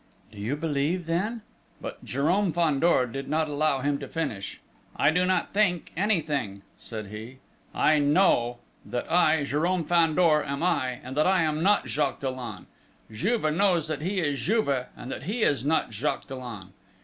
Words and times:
"Do 0.31 0.39
you 0.39 0.55
believe 0.55 1.05
then?..." 1.05 1.43
But 1.79 2.03
Jérôme 2.03 2.55
Fandor 2.55 3.05
did 3.05 3.29
not 3.29 3.47
allow 3.47 3.81
him 3.81 3.99
to 3.99 4.07
finish. 4.07 4.59
"I 4.95 5.11
do 5.11 5.27
not 5.27 5.53
think 5.53 5.91
anything," 5.95 6.63
said 6.79 7.09
he. 7.09 7.37
"I 7.75 7.99
know 7.99 8.57
that 8.83 9.05
I, 9.11 9.43
Jérôme 9.43 9.85
Fandor, 9.87 10.43
am 10.43 10.63
I, 10.63 10.99
and 11.03 11.15
that 11.15 11.27
I 11.27 11.43
am 11.43 11.61
not 11.61 11.87
Jacques 11.87 12.21
Dollon!... 12.21 12.65
Juve 13.11 13.53
knows 13.53 13.87
that 13.89 14.01
he 14.01 14.17
is 14.17 14.39
Juve, 14.39 14.87
and 14.97 15.11
that 15.11 15.25
he 15.25 15.43
is 15.43 15.63
not 15.63 15.93
Jacques 15.93 16.25
Dollon. 16.25 16.69